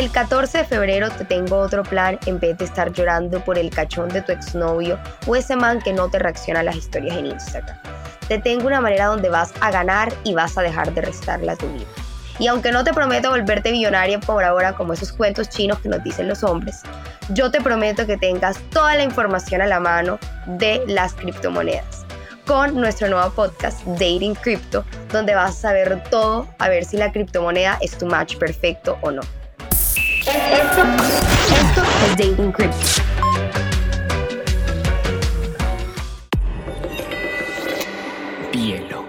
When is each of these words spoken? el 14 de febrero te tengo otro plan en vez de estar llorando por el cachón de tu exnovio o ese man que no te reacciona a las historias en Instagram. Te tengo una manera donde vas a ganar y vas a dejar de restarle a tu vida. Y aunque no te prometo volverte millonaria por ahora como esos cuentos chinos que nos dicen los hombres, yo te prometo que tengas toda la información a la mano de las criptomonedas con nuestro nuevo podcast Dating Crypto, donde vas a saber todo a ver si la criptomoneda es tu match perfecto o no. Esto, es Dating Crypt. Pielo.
el 0.00 0.10
14 0.10 0.56
de 0.56 0.64
febrero 0.64 1.10
te 1.10 1.26
tengo 1.26 1.58
otro 1.58 1.82
plan 1.82 2.18
en 2.24 2.40
vez 2.40 2.56
de 2.56 2.64
estar 2.64 2.90
llorando 2.90 3.38
por 3.44 3.58
el 3.58 3.68
cachón 3.68 4.08
de 4.08 4.22
tu 4.22 4.32
exnovio 4.32 4.98
o 5.26 5.36
ese 5.36 5.56
man 5.56 5.78
que 5.78 5.92
no 5.92 6.08
te 6.08 6.18
reacciona 6.18 6.60
a 6.60 6.62
las 6.62 6.76
historias 6.76 7.18
en 7.18 7.26
Instagram. 7.26 7.76
Te 8.26 8.38
tengo 8.38 8.66
una 8.66 8.80
manera 8.80 9.06
donde 9.06 9.28
vas 9.28 9.52
a 9.60 9.70
ganar 9.70 10.10
y 10.24 10.32
vas 10.32 10.56
a 10.56 10.62
dejar 10.62 10.94
de 10.94 11.02
restarle 11.02 11.50
a 11.50 11.56
tu 11.56 11.70
vida. 11.74 11.84
Y 12.38 12.46
aunque 12.46 12.72
no 12.72 12.82
te 12.82 12.94
prometo 12.94 13.28
volverte 13.28 13.72
millonaria 13.72 14.18
por 14.18 14.42
ahora 14.42 14.72
como 14.72 14.94
esos 14.94 15.12
cuentos 15.12 15.50
chinos 15.50 15.78
que 15.80 15.90
nos 15.90 16.02
dicen 16.02 16.28
los 16.28 16.42
hombres, 16.44 16.80
yo 17.34 17.50
te 17.50 17.60
prometo 17.60 18.06
que 18.06 18.16
tengas 18.16 18.58
toda 18.70 18.94
la 18.94 19.02
información 19.02 19.60
a 19.60 19.66
la 19.66 19.80
mano 19.80 20.18
de 20.46 20.82
las 20.86 21.12
criptomonedas 21.12 22.06
con 22.46 22.74
nuestro 22.74 23.10
nuevo 23.10 23.30
podcast 23.32 23.84
Dating 23.84 24.34
Crypto, 24.34 24.82
donde 25.12 25.34
vas 25.34 25.50
a 25.50 25.60
saber 25.60 26.02
todo 26.10 26.48
a 26.58 26.70
ver 26.70 26.86
si 26.86 26.96
la 26.96 27.12
criptomoneda 27.12 27.76
es 27.82 27.98
tu 27.98 28.06
match 28.06 28.38
perfecto 28.38 28.96
o 29.02 29.10
no. 29.10 29.20
Esto, 30.70 31.82
es 32.06 32.16
Dating 32.16 32.52
Crypt. 32.52 32.74
Pielo. 38.52 38.99